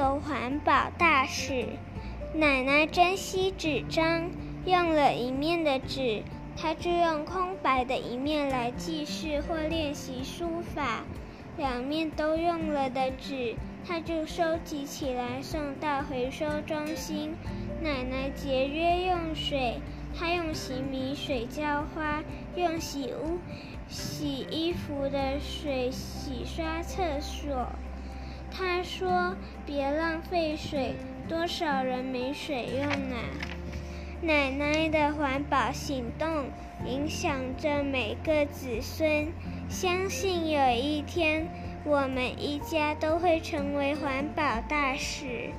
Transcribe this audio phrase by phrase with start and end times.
[0.00, 1.66] 环保大使。
[2.34, 4.30] 奶奶珍惜纸张，
[4.64, 6.22] 用了一面的纸，
[6.56, 11.02] 她就用空白的一面来记事或练习书法；
[11.56, 13.54] 两面都用了的纸，
[13.86, 17.34] 她就收集起来送到回收中心。
[17.82, 19.80] 奶奶节约用水，
[20.18, 22.22] 她用洗米水浇花，
[22.56, 23.38] 用洗屋、
[23.88, 27.66] 洗衣服的水洗刷厕所。
[28.54, 29.34] 他说
[29.66, 30.94] ：“别浪费水。”
[31.28, 33.16] 多少人没水用啊！
[34.20, 36.46] 奶奶的环保行动
[36.84, 39.28] 影响着每个子孙，
[39.68, 41.48] 相信有一天
[41.84, 45.50] 我们一家都会成为环保大使。